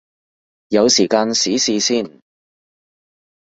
[0.69, 2.19] 有時間試試先